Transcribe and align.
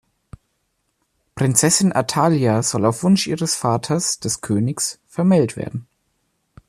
Prinzessin 1.35 1.93
Athalia 1.93 2.63
soll 2.63 2.85
auf 2.85 3.03
Wunsch 3.03 3.27
ihres 3.27 3.53
Vaters, 3.53 4.19
des 4.19 4.41
Königs, 4.41 4.99
vermählt 5.05 5.57
werden. 5.57 5.85